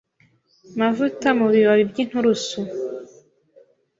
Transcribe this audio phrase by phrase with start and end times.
[0.79, 2.59] mavuta mu bibabi by’inturusu